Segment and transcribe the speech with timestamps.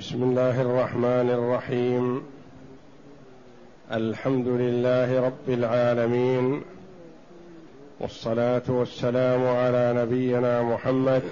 [0.00, 2.22] بسم الله الرحمن الرحيم
[3.92, 6.62] الحمد لله رب العالمين
[8.00, 11.22] والصلاه والسلام على نبينا محمد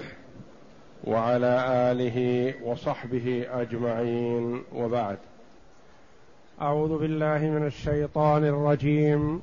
[1.03, 5.17] وعلى اله وصحبه اجمعين وبعد
[6.61, 9.41] اعوذ بالله من الشيطان الرجيم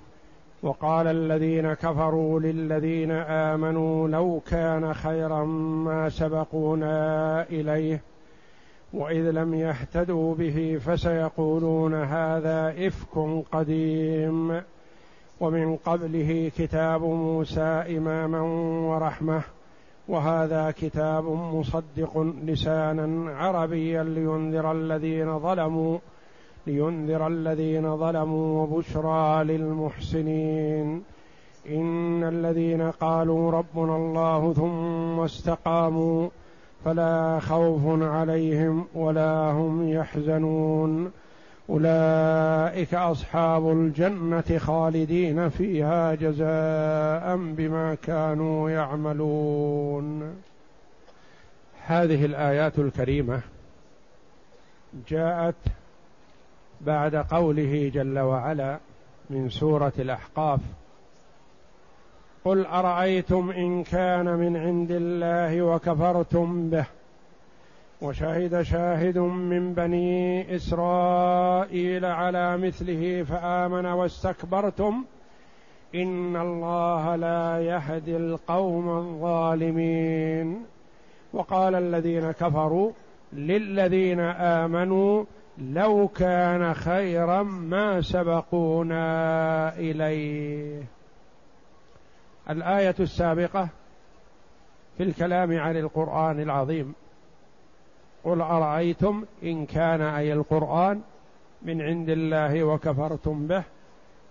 [0.63, 8.03] وقال الذين كفروا للذين امنوا لو كان خيرا ما سبقونا اليه
[8.97, 14.61] واذ لم يهتدوا به فسيقولون هذا افك قديم
[15.41, 17.61] ومن قبله كتاب موسى
[17.97, 18.41] اماما
[18.91, 19.43] ورحمه
[20.09, 25.99] وهذا كتاب مصدق لسانا عربيا لينذر الذين ظلموا
[26.67, 31.03] لينذر الذين ظلموا وبشرى للمحسنين
[31.71, 36.29] ان الذين قالوا ربنا الله ثم استقاموا
[36.87, 41.11] فلا خوف عليهم ولا هم يحزنون
[41.71, 50.35] اولئك اصحاب الجنه خالدين فيها جزاء بما كانوا يعملون
[51.87, 53.41] هذه الايات الكريمه
[55.09, 55.55] جاءت
[56.81, 58.79] بعد قوله جل وعلا
[59.31, 60.61] من سوره الاحقاف
[62.47, 66.85] قل ارايتم ان كان من عند الله وكفرتم به
[68.03, 75.05] وشهد شاهد من بني اسرائيل على مثله فامن واستكبرتم
[75.95, 80.57] ان الله لا يهدي القوم الظالمين
[81.33, 82.91] وقال الذين كفروا
[83.33, 85.25] للذين امنوا
[85.59, 89.13] لو كان خيرا ما سبقونا
[89.79, 90.96] اليه
[92.51, 93.69] الايه السابقه
[94.97, 96.95] في الكلام عن القران العظيم
[98.25, 101.01] قل ارايتم ان كان اي القران
[101.63, 103.63] من عند الله وكفرتم به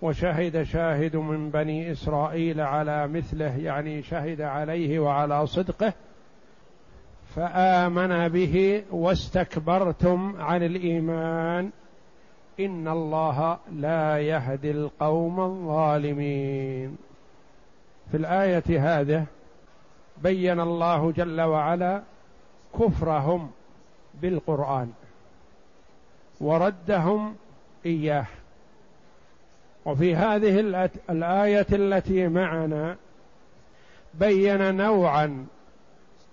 [0.01, 5.93] وشهد شاهد من بني اسرائيل على مثله يعني شهد عليه وعلى صدقه
[7.35, 11.69] فامن به واستكبرتم عن الايمان
[12.59, 16.97] ان الله لا يهدي القوم الظالمين
[18.15, 19.25] في الايه هذه
[20.23, 22.01] بين الله جل وعلا
[22.79, 23.51] كفرهم
[24.21, 24.91] بالقران
[26.41, 27.35] وردهم
[27.85, 28.25] اياه
[29.85, 30.59] وفي هذه
[31.09, 32.95] الايه التي معنا
[34.13, 35.45] بين نوعا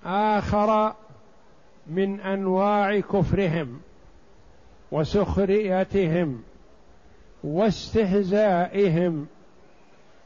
[0.05, 0.93] اخر
[1.87, 3.81] من انواع كفرهم
[4.93, 6.43] وسخريتهم
[7.45, 9.27] واستهزائهم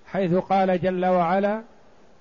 [0.06, 1.62] حيث قال جل وعلا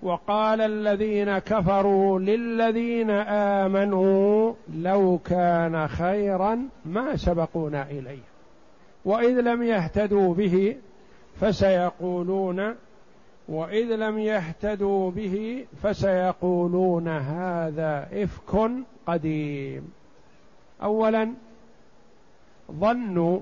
[0.03, 3.09] وقال الذين كفروا للذين
[3.59, 8.21] امنوا لو كان خيرا ما سبقونا اليه
[9.05, 10.75] واذ لم يهتدوا به
[11.41, 12.75] فسيقولون
[13.49, 18.71] واذ لم يهتدوا به فسيقولون هذا افك
[19.07, 19.91] قديم
[20.83, 21.29] اولا
[22.71, 23.39] ظنوا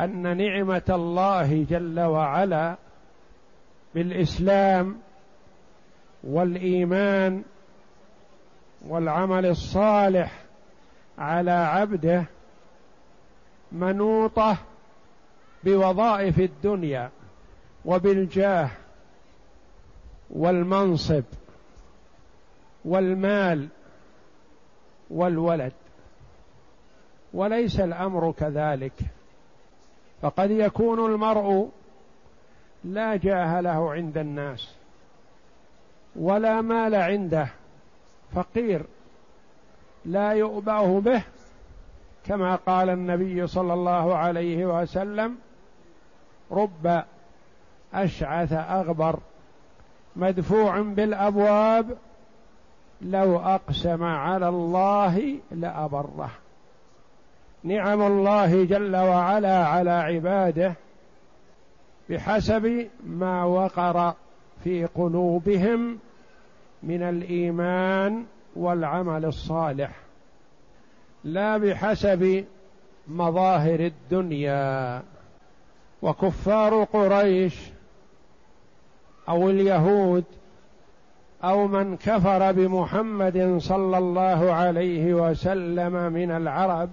[0.00, 2.76] ان نعمه الله جل وعلا
[3.94, 4.98] بالاسلام
[6.24, 7.42] والايمان
[8.88, 10.42] والعمل الصالح
[11.18, 12.24] على عبده
[13.72, 14.58] منوطه
[15.64, 17.10] بوظائف الدنيا
[17.84, 18.70] وبالجاه
[20.30, 21.24] والمنصب
[22.84, 23.68] والمال
[25.10, 25.72] والولد
[27.34, 28.92] وليس الامر كذلك
[30.22, 31.68] فقد يكون المرء
[32.84, 34.74] لا جاه له عند الناس
[36.16, 37.48] ولا مال عنده
[38.34, 38.82] فقير
[40.04, 41.22] لا يؤبأه به
[42.26, 45.36] كما قال النبي صلى الله عليه وسلم
[46.52, 47.02] رب
[47.94, 49.18] أشعث أغبر
[50.16, 51.96] مدفوع بالأبواب
[53.02, 56.30] لو أقسم على الله لأبره
[57.64, 60.74] نعم الله جل وعلا على عباده
[62.10, 64.12] بحسب ما وقر
[64.64, 65.98] في قلوبهم
[66.82, 68.24] من الايمان
[68.56, 69.90] والعمل الصالح
[71.24, 72.44] لا بحسب
[73.08, 75.02] مظاهر الدنيا
[76.02, 77.58] وكفار قريش
[79.28, 80.24] او اليهود
[81.44, 86.90] او من كفر بمحمد صلى الله عليه وسلم من العرب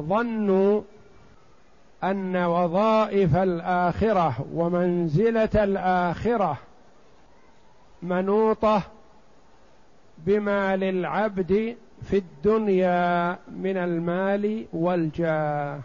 [0.00, 0.82] ظنوا
[2.04, 6.58] ان وظائف الاخره ومنزله الاخره
[8.02, 8.82] منوطه
[10.18, 11.76] بما للعبد
[12.10, 15.80] في الدنيا من المال والجاه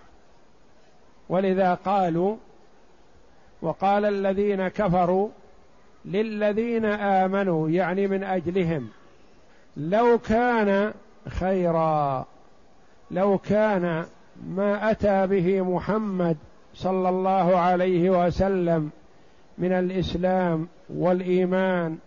[1.30, 2.36] ولذا قالوا
[3.62, 5.30] وقال الذين كفروا
[6.06, 8.90] للذين امنوا يعني من اجلهم
[9.78, 10.94] لو كان
[11.30, 12.26] خيرا
[13.12, 14.06] لو كان
[14.48, 16.38] ما اتى به محمد
[16.74, 18.90] صلى الله عليه وسلم
[19.58, 21.98] من الاسلام والايمان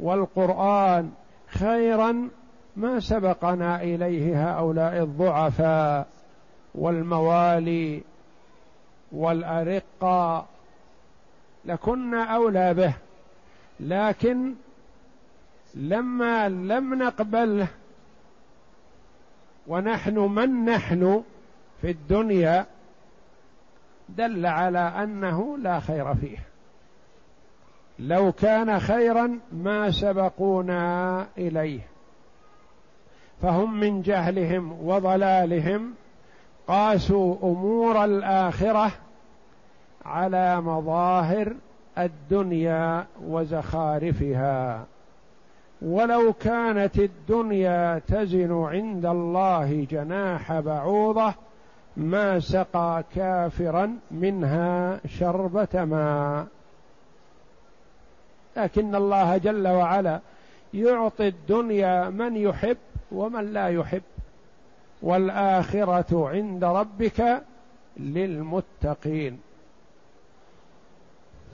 [0.00, 1.10] والقران
[1.48, 2.28] خيرا
[2.76, 6.06] ما سبقنا اليه هؤلاء الضعفاء
[6.74, 8.02] والموالي
[9.12, 10.46] والارقه
[11.64, 12.94] لكنا اولى به
[13.80, 14.54] لكن
[15.74, 17.68] لما لم نقبله
[19.66, 21.22] ونحن من نحن
[21.80, 22.66] في الدنيا
[24.08, 26.38] دل على انه لا خير فيه
[27.98, 31.80] لو كان خيرا ما سبقونا اليه
[33.42, 35.94] فهم من جهلهم وضلالهم
[36.68, 38.92] قاسوا امور الاخره
[40.04, 41.54] على مظاهر
[41.98, 44.84] الدنيا وزخارفها
[45.84, 51.34] ولو كانت الدنيا تزن عند الله جناح بعوضه
[51.96, 56.46] ما سقى كافرا منها شربه ماء
[58.56, 60.20] لكن الله جل وعلا
[60.74, 62.76] يعطي الدنيا من يحب
[63.12, 64.02] ومن لا يحب
[65.02, 67.42] والاخره عند ربك
[67.96, 69.40] للمتقين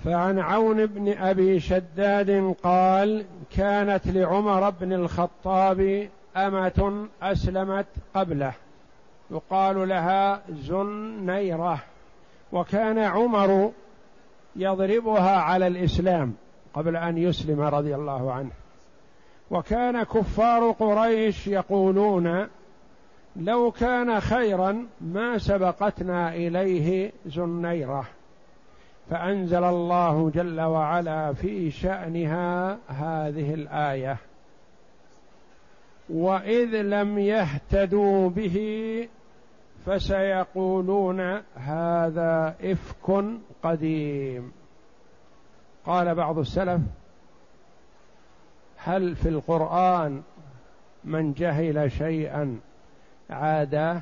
[0.05, 3.25] فعن عون بن ابي شداد قال
[3.57, 8.53] كانت لعمر بن الخطاب امه اسلمت قبله
[9.31, 11.83] يقال لها زنيره
[12.53, 13.71] وكان عمر
[14.57, 16.35] يضربها على الاسلام
[16.75, 18.51] قبل ان يسلم رضي الله عنه
[19.51, 22.49] وكان كفار قريش يقولون
[23.37, 28.05] لو كان خيرا ما سبقتنا اليه زنيره
[29.11, 34.17] فانزل الله جل وعلا في شانها هذه الايه
[36.09, 38.63] واذ لم يهتدوا به
[39.87, 41.21] فسيقولون
[41.57, 43.25] هذا افك
[43.63, 44.53] قديم
[45.87, 46.81] قال بعض السلف
[48.77, 50.23] هل في القران
[51.05, 52.61] من جهل شيئا
[53.31, 54.01] عاداه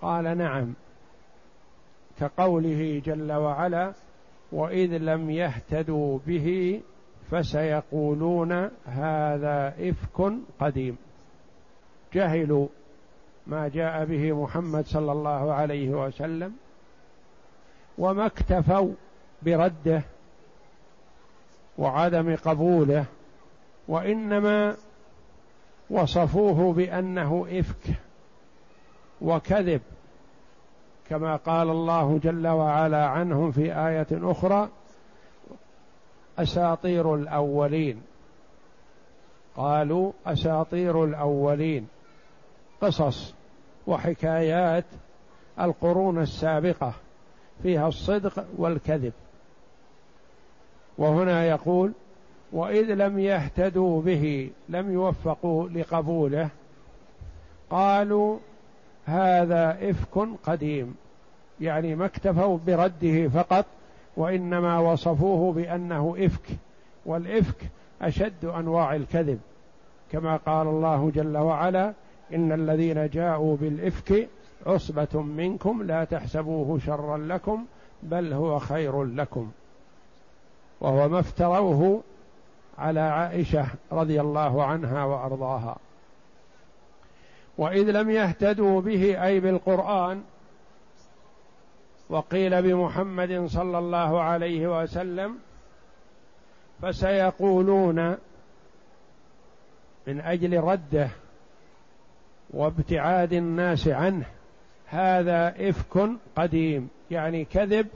[0.00, 0.74] قال نعم
[2.20, 3.92] كقوله جل وعلا
[4.52, 6.80] واذ لم يهتدوا به
[7.30, 8.52] فسيقولون
[8.86, 10.96] هذا افك قديم
[12.14, 12.68] جهلوا
[13.46, 16.52] ما جاء به محمد صلى الله عليه وسلم
[17.98, 18.92] وما اكتفوا
[19.42, 20.02] برده
[21.78, 23.04] وعدم قبوله
[23.88, 24.76] وانما
[25.90, 27.94] وصفوه بانه افك
[29.20, 29.80] وكذب
[31.10, 34.68] كما قال الله جل وعلا عنهم في ايه اخرى
[36.38, 38.02] اساطير الاولين
[39.56, 41.88] قالوا اساطير الاولين
[42.80, 43.34] قصص
[43.86, 44.84] وحكايات
[45.60, 46.92] القرون السابقه
[47.62, 49.12] فيها الصدق والكذب
[50.98, 51.92] وهنا يقول
[52.52, 56.48] واذ لم يهتدوا به لم يوفقوا لقبوله
[57.70, 58.38] قالوا
[59.06, 60.94] هذا إفك قديم
[61.60, 63.66] يعني ما اكتفوا برده فقط
[64.16, 66.46] وإنما وصفوه بأنه إفك
[67.06, 67.56] والإفك
[68.02, 69.40] أشد أنواع الكذب
[70.12, 71.92] كما قال الله جل وعلا
[72.34, 74.28] إن الذين جاءوا بالإفك
[74.66, 77.64] عصبة منكم لا تحسبوه شرا لكم
[78.02, 79.50] بل هو خير لكم
[80.80, 82.00] وهو ما افتروه
[82.78, 85.76] على عائشة رضي الله عنها وأرضاها
[87.58, 90.22] واذ لم يهتدوا به اي بالقران
[92.08, 95.38] وقيل بمحمد صلى الله عليه وسلم
[96.82, 98.10] فسيقولون
[100.06, 101.10] من اجل رده
[102.50, 104.26] وابتعاد الناس عنه
[104.86, 107.86] هذا افك قديم يعني كذب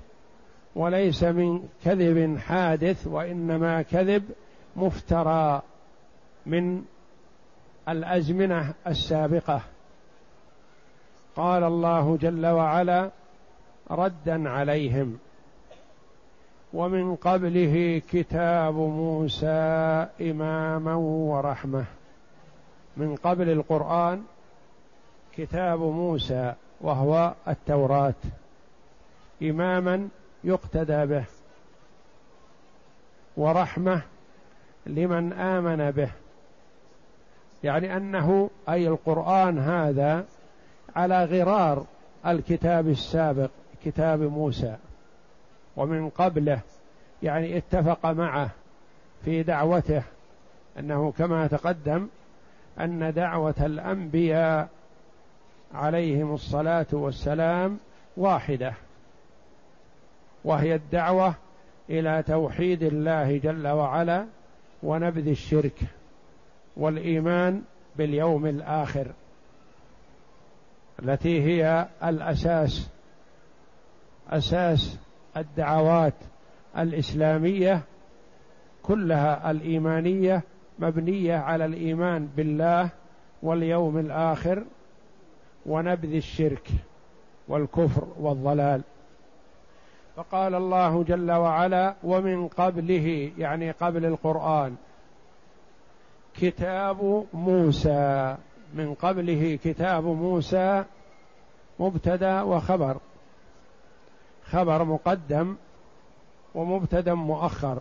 [0.75, 4.25] وليس من كذب حادث وانما كذب
[4.77, 5.63] مفترى
[6.47, 6.85] من
[7.89, 9.61] الازمنه السابقه
[11.37, 13.11] قال الله جل وعلا
[13.91, 15.19] ردا عليهم
[16.73, 21.85] ومن قبله كتاب موسى اماما ورحمه
[22.97, 24.23] من قبل القران
[25.37, 28.15] كتاب موسى وهو التوراه
[29.43, 30.09] اماما
[30.45, 31.25] يقتدى به
[33.37, 34.03] ورحمه
[34.87, 36.11] لمن امن به
[37.65, 40.27] يعني انه اي القران هذا
[40.97, 41.85] على غرار
[42.27, 43.51] الكتاب السابق
[43.85, 44.77] كتاب موسى
[45.77, 46.61] ومن قبله
[47.23, 48.51] يعني اتفق معه
[49.25, 50.03] في دعوته
[50.79, 52.09] انه كما تقدم
[52.81, 54.69] ان دعوه الانبياء
[55.75, 57.79] عليهم الصلاه والسلام
[58.17, 58.73] واحده
[60.45, 61.35] وهي الدعوه
[61.91, 64.27] الى توحيد الله جل وعلا
[64.83, 65.81] ونبذ الشرك
[66.81, 67.63] والايمان
[67.97, 69.07] باليوم الاخر
[71.03, 72.89] التي هي الاساس
[74.31, 74.99] اساس
[75.37, 76.15] الدعوات
[76.79, 77.81] الاسلاميه
[78.83, 80.43] كلها الايمانيه
[80.79, 82.91] مبنيه على الايمان بالله
[83.43, 84.65] واليوم الاخر
[85.67, 86.69] ونبذ الشرك
[87.49, 88.83] والكفر والضلال
[90.17, 94.77] فقال الله جل وعلا ومن قبله يعني قبل القران
[96.41, 98.37] كتاب موسى
[98.75, 100.85] من قبله كتاب موسى
[101.81, 102.97] مبتدا وخبر
[104.45, 105.57] خبر مقدم
[106.55, 107.79] ومبتدا مؤخر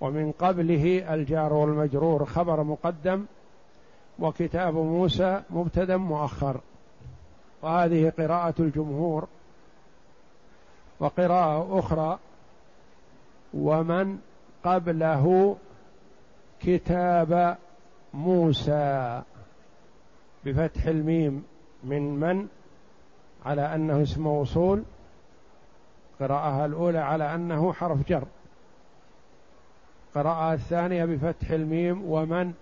[0.00, 3.24] ومن قبله الجار والمجرور خبر مقدم
[4.18, 6.60] وكتاب موسى مبتدا مؤخر
[7.62, 9.28] وهذه قراءة الجمهور
[11.00, 12.18] وقراءة أخرى
[13.54, 14.18] ومن
[14.64, 15.56] قبله
[16.66, 17.56] كتاب
[18.14, 19.22] موسى
[20.44, 21.44] بفتح الميم
[21.84, 22.48] من من
[23.46, 24.82] على انه اسم موصول
[26.20, 28.24] قراءه الاولى على انه حرف جر
[30.14, 32.52] قراءه الثانيه بفتح الميم ومن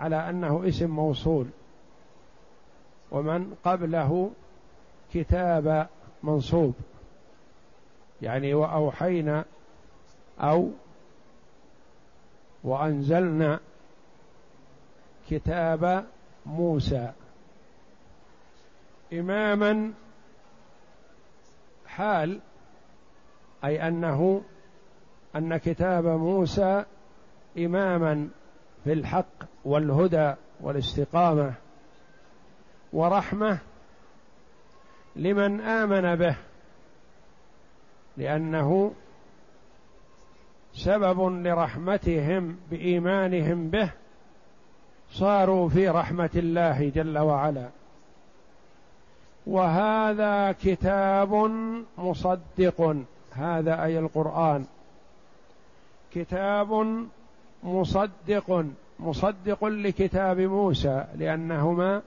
[0.00, 1.46] على انه اسم موصول
[3.10, 4.30] ومن قبله
[5.14, 5.88] كتاب
[6.22, 6.74] منصوب
[8.22, 9.44] يعني واوحينا
[10.40, 10.70] او
[12.64, 13.60] وأنزلنا
[15.30, 16.04] كتاب
[16.46, 17.12] موسى
[19.12, 19.92] إماما
[21.86, 22.40] حال
[23.64, 24.42] أي أنه
[25.36, 26.84] أن كتاب موسى
[27.58, 28.28] إماما
[28.84, 29.28] في الحق
[29.64, 31.52] والهدى والاستقامة
[32.92, 33.58] ورحمة
[35.16, 36.36] لمن آمن به
[38.16, 38.94] لأنه
[40.78, 43.90] سبب لرحمتهم بايمانهم به
[45.10, 47.68] صاروا في رحمه الله جل وعلا
[49.46, 51.50] وهذا كتاب
[51.98, 52.96] مصدق
[53.32, 54.64] هذا اي القران
[56.12, 56.86] كتاب
[57.64, 58.64] مصدق
[59.00, 62.02] مصدق لكتاب موسى لانهما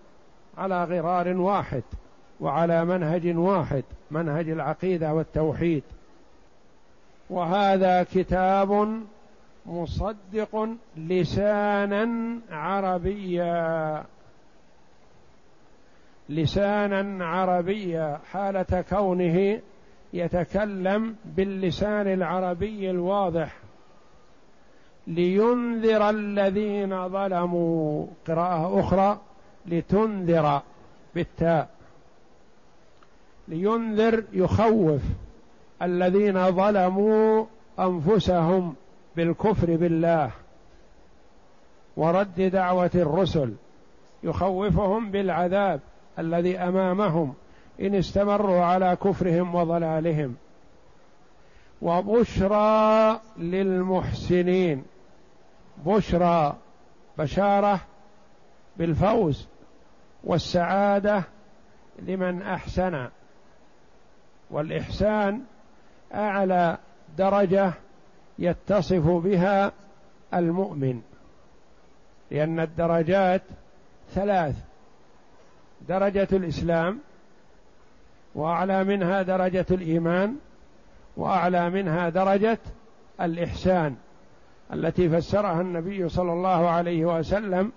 [0.58, 1.84] على غرار واحد
[2.40, 5.84] وعلى منهج واحد منهج العقيده والتوحيد
[7.32, 8.98] وهذا كتاب
[9.66, 14.04] مصدق لسانا عربيا
[16.30, 19.60] لسانا عربيا حاله كونه
[20.14, 23.58] يتكلم باللسان العربي الواضح
[25.08, 29.20] لينذر الذين ظلموا قراءه اخرى
[29.66, 30.62] لتنذر
[31.16, 31.70] بالتاء
[33.48, 35.02] لينذر يخوف
[35.82, 37.46] الذين ظلموا
[37.80, 38.76] انفسهم
[39.16, 40.32] بالكفر بالله
[41.98, 43.54] ورد دعوه الرسل
[44.24, 45.80] يخوفهم بالعذاب
[46.20, 47.34] الذي امامهم
[47.82, 50.36] ان استمروا على كفرهم وضلالهم
[51.82, 54.84] وبشرى للمحسنين
[55.86, 56.56] بشرى
[57.18, 57.80] بشاره
[58.78, 59.48] بالفوز
[60.24, 61.24] والسعاده
[62.00, 63.08] لمن احسن
[64.52, 65.42] والاحسان
[66.14, 66.78] اعلى
[67.18, 67.74] درجه
[68.40, 69.72] يتصف بها
[70.34, 71.02] المؤمن
[72.32, 73.42] لان الدرجات
[74.14, 74.56] ثلاث
[75.88, 77.00] درجه الاسلام
[78.36, 80.36] واعلى منها درجه الايمان
[81.18, 82.58] واعلى منها درجه
[83.22, 83.96] الاحسان
[84.74, 87.72] التي فسرها النبي صلى الله عليه وسلم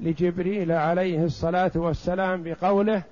[0.00, 3.02] لجبريل عليه الصلاه والسلام بقوله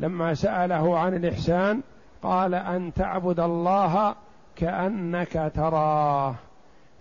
[0.00, 1.80] لما ساله عن الاحسان
[2.24, 4.14] قال ان تعبد الله
[4.56, 6.34] كانك تراه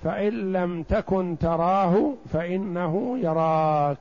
[0.03, 3.97] فان لم تكن تراه فانه يراك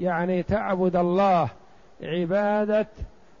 [0.00, 1.48] يعني تعبد الله
[2.02, 2.86] عباده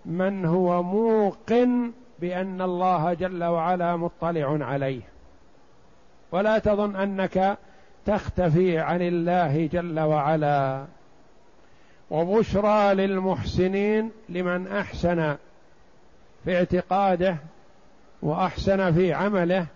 [0.06, 5.00] من هو موقن بان الله جل وعلا مطلع عليه
[6.32, 7.58] ولا تظن انك
[8.06, 10.84] تختفي عن الله جل وعلا
[12.10, 15.36] وبشرى للمحسنين لمن احسن
[16.46, 17.36] في اعتقاده
[18.22, 19.66] واحسن في عمله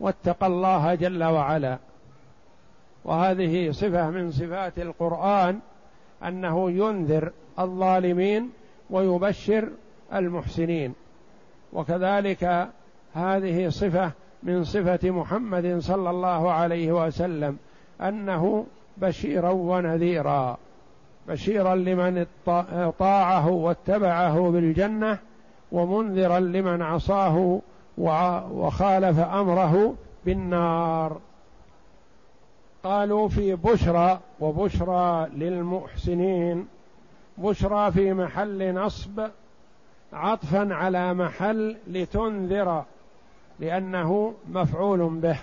[0.00, 1.78] واتقى الله جل وعلا
[3.04, 5.58] وهذه صفه من صفات القران
[6.26, 8.50] انه ينذر الظالمين
[8.90, 9.68] ويبشر
[10.14, 10.92] المحسنين
[11.72, 12.68] وكذلك
[13.14, 14.10] هذه صفه
[14.42, 17.56] من صفه محمد صلى الله عليه وسلم
[18.00, 20.58] انه بشيرا ونذيرا
[21.28, 22.26] بشيرا لمن
[22.98, 25.18] طاعه واتبعه بالجنه
[25.74, 27.60] ومنذرا لمن عصاه
[27.98, 31.16] وخالف امره بالنار
[32.84, 36.66] قالوا في بشرى وبشرى للمحسنين
[37.38, 39.28] بشرى في محل نصب
[40.12, 42.84] عطفا على محل لتنذر
[43.60, 45.38] لانه مفعول به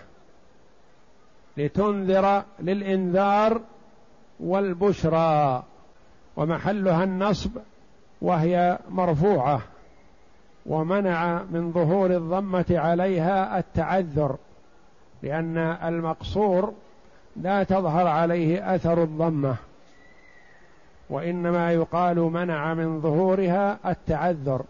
[1.58, 3.62] لتنذر للانذار
[4.40, 5.64] والبشرى
[6.38, 7.52] ومحلها النصب
[8.22, 9.62] وهي مرفوعه
[10.66, 14.36] ومنع من ظهور الضمه عليها التعذر
[15.24, 16.74] لان المقصور
[17.38, 19.56] لا تظهر عليه اثر الضمه
[21.10, 24.62] وانما يقال منع من ظهورها التعذر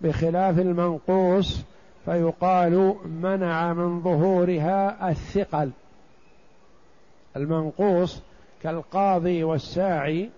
[0.00, 1.62] بخلاف المنقوص
[2.04, 5.70] فيقال منع من ظهورها الثقل
[7.36, 8.22] المنقوص
[8.62, 10.30] كالقاضي والساعي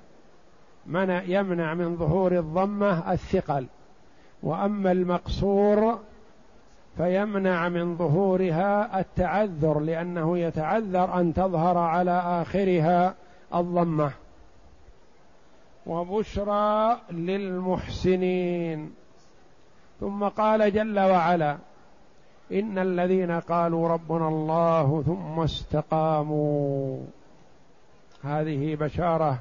[0.86, 3.66] منع يمنع من ظهور الضمه الثقل
[4.42, 5.98] واما المقصور
[6.96, 13.14] فيمنع من ظهورها التعذر لانه يتعذر ان تظهر على اخرها
[13.54, 14.12] الضمه
[15.86, 18.92] وبشرى للمحسنين
[20.00, 21.58] ثم قال جل وعلا
[22.52, 26.98] ان الذين قالوا ربنا الله ثم استقاموا
[28.24, 29.38] هذه بشاره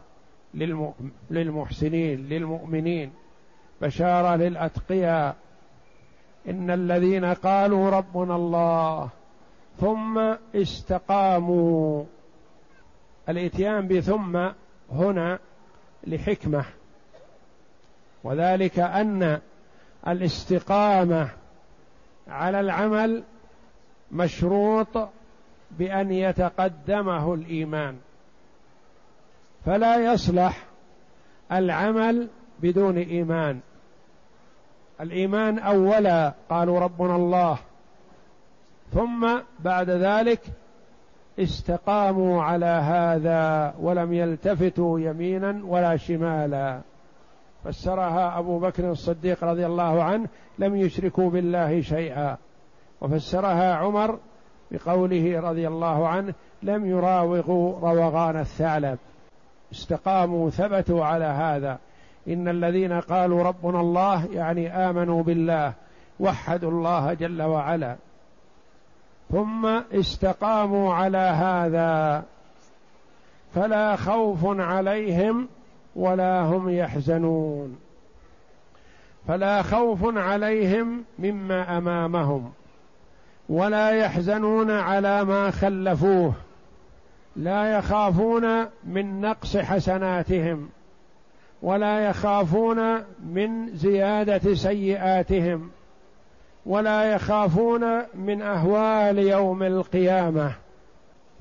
[1.34, 3.12] للمحسنين للمؤمنين
[3.82, 5.36] بشاره للاتقياء
[6.50, 9.10] ان الذين قالوا ربنا الله
[9.80, 12.04] ثم استقاموا
[13.30, 14.40] الاتيان بثم
[14.92, 15.40] هنا
[16.08, 16.66] لحكمه
[18.24, 19.40] وذلك ان
[20.08, 21.30] الاستقامه
[22.28, 23.24] على العمل
[24.12, 25.10] مشروط
[25.72, 27.96] بان يتقدمه الايمان
[29.66, 30.64] فلا يصلح
[31.52, 32.28] العمل
[32.62, 33.60] بدون ايمان
[35.02, 37.58] الإيمان أولا قالوا ربنا الله
[38.94, 40.42] ثم بعد ذلك
[41.40, 46.80] استقاموا على هذا ولم يلتفتوا يمينا ولا شمالا
[47.66, 50.28] فسرها أبو بكر الصديق رضي الله عنه
[50.60, 52.38] لم يشركوا بالله شيئا
[53.02, 54.20] وفسرها عمر
[54.72, 56.34] بقوله رضي الله عنه
[56.64, 58.98] لم يراوغوا روغان الثعلب
[59.72, 61.80] استقاموا ثبتوا على هذا
[62.30, 65.74] إن الذين قالوا ربنا الله يعني آمنوا بالله
[66.20, 67.96] وحدوا الله جل وعلا
[69.32, 72.24] ثم استقاموا على هذا
[73.56, 75.48] فلا خوف عليهم
[75.96, 77.80] ولا هم يحزنون
[79.28, 82.52] فلا خوف عليهم مما امامهم
[83.50, 86.34] ولا يحزنون على ما خلفوه
[87.36, 90.70] لا يخافون من نقص حسناتهم
[91.62, 95.70] ولا يخافون من زياده سيئاتهم
[96.66, 97.84] ولا يخافون
[98.16, 100.52] من اهوال يوم القيامه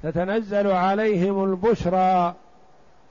[0.02, 2.35] تتنزل عليهم البشرى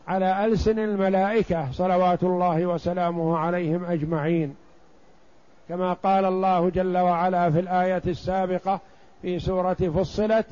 [0.07, 4.55] على السن الملائكه صلوات الله وسلامه عليهم اجمعين
[5.69, 8.79] كما قال الله جل وعلا في الايه السابقه
[9.21, 10.45] في سوره فصلت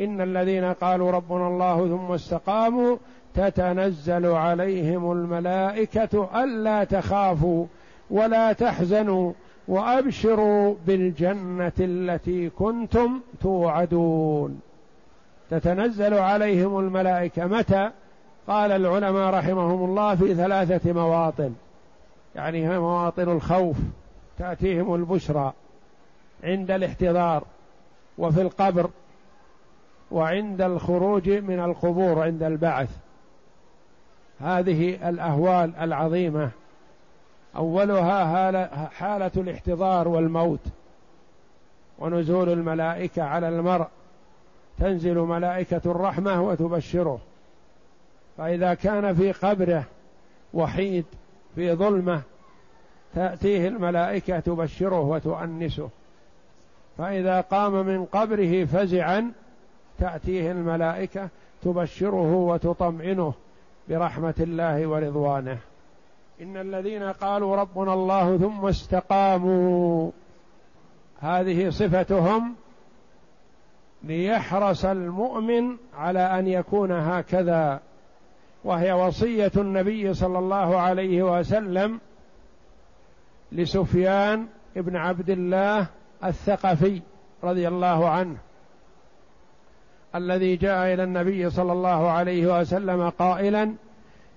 [0.00, 2.96] ان الذين قالوا ربنا الله ثم استقاموا
[3.38, 7.66] تتنزل عليهم الملائكه الا تخافوا
[8.10, 9.32] ولا تحزنوا
[9.68, 14.60] وابشروا بالجنه التي كنتم توعدون
[15.50, 17.90] تتنزل عليهم الملائكه متى
[18.46, 21.52] قال العلماء رحمهم الله في ثلاثه مواطن
[22.34, 23.76] يعني هي مواطن الخوف
[24.38, 25.52] تاتيهم البشرى
[26.44, 27.44] عند الاحتضار
[28.18, 28.90] وفي القبر
[30.10, 32.88] وعند الخروج من القبور عند البعث
[34.42, 36.50] هذه الأهوال العظيمة
[37.56, 40.60] أولها حالة الاحتضار والموت
[41.98, 43.86] ونزول الملائكة على المرء
[44.78, 47.18] تنزل ملائكة الرحمة وتبشره
[48.36, 49.84] فإذا كان في قبره
[50.54, 51.04] وحيد
[51.54, 52.22] في ظلمة
[53.14, 55.88] تأتيه الملائكة تبشره وتؤنسه
[56.98, 59.32] فإذا قام من قبره فزعا
[59.98, 61.28] تأتيه الملائكة
[61.64, 63.34] تبشره وتطمئنه
[63.88, 65.58] برحمه الله ورضوانه
[66.42, 70.10] ان الذين قالوا ربنا الله ثم استقاموا
[71.20, 72.54] هذه صفتهم
[74.04, 77.80] ليحرص المؤمن على ان يكون هكذا
[78.64, 82.00] وهي وصيه النبي صلى الله عليه وسلم
[83.52, 84.46] لسفيان
[84.76, 85.86] بن عبد الله
[86.24, 87.00] الثقفي
[87.44, 88.36] رضي الله عنه
[90.18, 93.74] الذي جاء الى النبي صلى الله عليه وسلم قائلا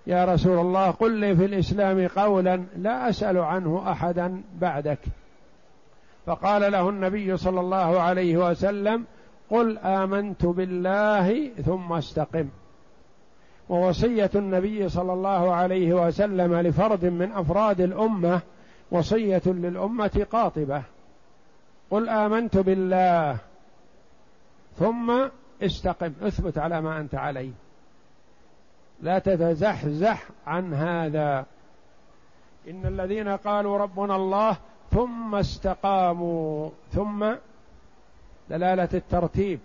[0.08, 5.00] يا رسول الله قل لي في الاسلام قولا لا اسال عنه احدا بعدك
[6.26, 9.04] فقال له النبي صلى الله عليه وسلم
[9.50, 12.46] قل امنت بالله ثم استقم
[13.70, 18.42] ووصيه النبي صلى الله عليه وسلم لفرد من افراد الامه
[18.92, 20.84] وصيه للامه قاطبه
[21.92, 23.38] قل امنت بالله
[24.80, 25.22] ثم
[25.64, 27.52] استقم اثبت على ما انت عليه
[29.02, 31.46] لا تتزحزح عن هذا
[32.70, 34.58] ان الذين قالوا ربنا الله
[34.92, 37.26] ثم استقاموا ثم
[38.50, 39.60] دلاله الترتيب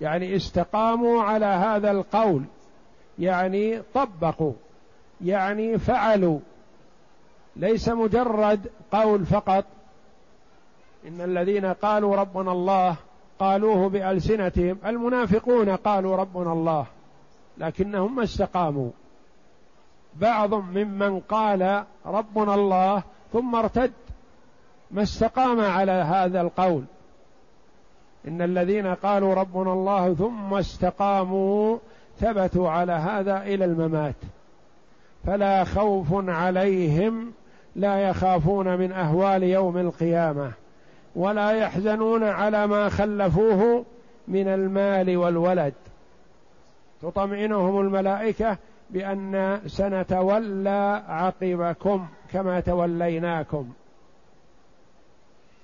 [0.00, 2.44] يعني استقاموا على هذا القول
[3.18, 4.52] يعني طبقوا
[5.24, 6.38] يعني فعلوا
[7.56, 9.64] ليس مجرد قول فقط
[11.08, 12.96] ان الذين قالوا ربنا الله
[13.38, 16.86] قالوه بألسنتهم المنافقون قالوا ربنا الله
[17.58, 18.90] لكنهم ما استقاموا
[20.20, 23.92] بعض ممن قال ربنا الله ثم ارتد
[24.90, 26.84] ما استقام على هذا القول
[28.28, 31.78] ان الذين قالوا ربنا الله ثم استقاموا
[32.20, 34.14] ثبتوا على هذا الى الممات
[35.26, 37.32] فلا خوف عليهم
[37.76, 40.52] لا يخافون من اهوال يوم القيامه
[41.16, 43.84] ولا يحزنون على ما خلفوه
[44.28, 45.74] من المال والولد
[47.02, 48.56] تطمئنهم الملائكه
[48.90, 53.68] بان سنتولى عقبكم كما توليناكم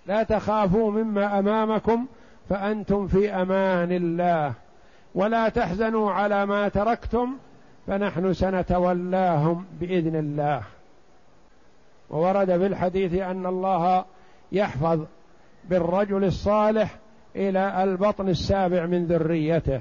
[0.06, 2.06] لا تخافوا مما امامكم
[2.50, 4.52] فانتم في امان الله
[5.14, 7.30] ولا تحزنوا على ما تركتم
[7.86, 10.62] فنحن سنتولاهم باذن الله
[12.10, 14.04] وورد في الحديث ان الله
[14.52, 15.04] يحفظ
[15.70, 16.94] بالرجل الصالح
[17.36, 19.80] الى البطن السابع من ذريته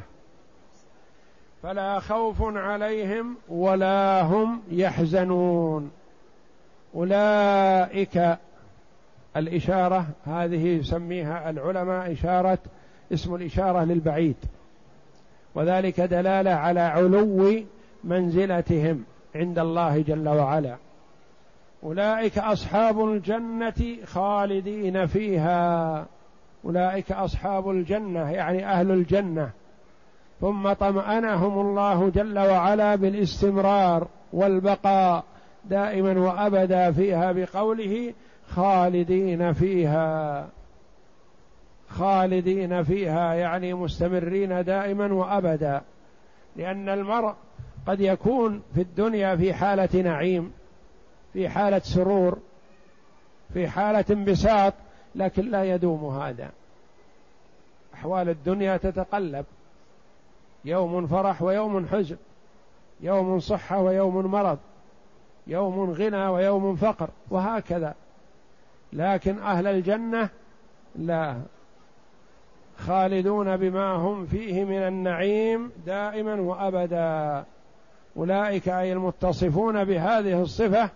[1.64, 5.92] فلا خوف عليهم ولا هم يحزنون
[6.96, 8.38] اولئك
[9.38, 12.58] الاشاره هذه يسميها العلماء اشاره
[13.14, 14.36] اسم الاشاره للبعيد
[15.56, 17.54] وذلك دلاله على علو
[18.04, 19.04] منزلتهم
[19.36, 20.76] عند الله جل وعلا
[21.84, 26.06] أولئك أصحاب الجنة خالدين فيها
[26.66, 29.50] أولئك أصحاب الجنة يعني أهل الجنة
[30.42, 35.24] ثم طمأنهم الله جل وعلا بالاستمرار والبقاء
[35.70, 38.14] دائما وأبدا فيها بقوله
[38.50, 40.48] خالدين فيها
[41.90, 45.82] خالدين فيها يعني مستمرين دائما وأبدا
[46.56, 47.34] لأن المرء
[47.88, 50.52] قد يكون في الدنيا في حالة نعيم
[51.34, 52.38] في حالة سرور
[53.54, 54.74] في حالة انبساط
[55.16, 56.50] لكن لا يدوم هذا
[57.94, 59.46] أحوال الدنيا تتقلب
[60.66, 62.18] يوم فرح ويوم حزن
[63.02, 64.58] يوم صحة ويوم مرض
[65.48, 67.94] يوم غنى ويوم فقر وهكذا
[68.94, 70.30] لكن أهل الجنة
[70.96, 71.42] لا
[72.80, 77.44] خالدون بما هم فيه من النعيم دائما وأبدا
[78.18, 80.90] أولئك أي المتصفون بهذه الصفة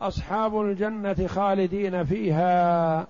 [0.00, 3.06] اصحاب الجنه خالدين فيها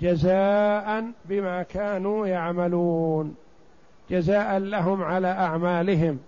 [0.00, 3.34] جزاء بما كانوا يعملون
[4.10, 6.18] جزاء لهم على اعمالهم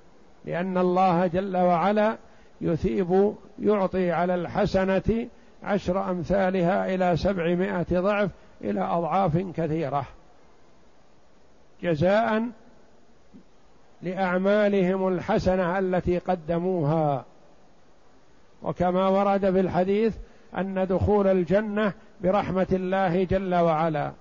[0.45, 2.17] لان الله جل وعلا
[2.61, 5.27] يثيب يعطي على الحسنه
[5.65, 8.31] عشر امثالها الى سبعمائه ضعف
[8.61, 10.05] الى اضعاف كثيره
[11.83, 12.43] جزاء
[14.03, 17.25] لاعمالهم الحسنه التي قدموها
[18.65, 20.15] وكما ورد في الحديث
[20.59, 24.13] ان دخول الجنه برحمه الله جل وعلا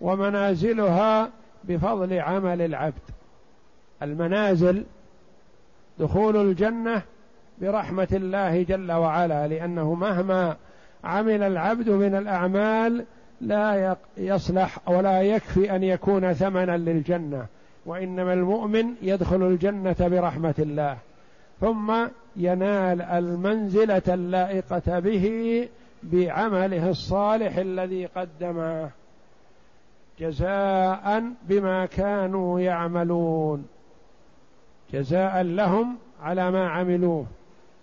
[0.00, 1.30] ومنازلها
[1.64, 2.94] بفضل عمل العبد
[4.02, 4.84] المنازل
[5.98, 7.02] دخول الجنه
[7.62, 10.56] برحمه الله جل وعلا لانه مهما
[11.04, 13.04] عمل العبد من الاعمال
[13.40, 17.46] لا يصلح ولا يكفي ان يكون ثمنا للجنه
[17.86, 20.96] وانما المؤمن يدخل الجنه برحمه الله
[21.60, 25.68] ثم ينال المنزلة اللائقة به
[26.02, 28.90] بعمله الصالح الذي قدمه
[30.20, 33.66] جزاء بما كانوا يعملون
[34.92, 37.26] جزاء لهم على ما عملوه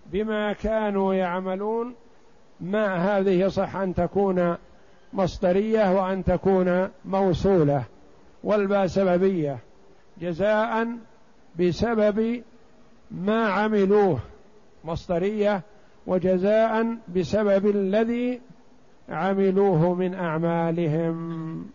[0.06, 1.94] بما كانوا يعملون
[2.60, 4.56] ما هذه صح ان تكون
[5.12, 7.82] مصدريه وان تكون موصوله
[8.44, 9.58] والباء سببيه
[10.20, 10.88] جزاء
[11.60, 12.42] بسبب
[13.10, 14.18] ما عملوه
[14.84, 15.62] مصدريه
[16.06, 18.40] وجزاء بسبب الذي
[19.08, 21.66] عملوه من اعمالهم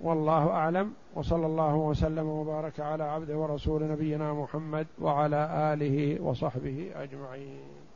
[0.00, 7.87] والله اعلم وصلى الله وسلم وبارك على عبده ورسول نبينا محمد وعلى اله وصحبه اجمعين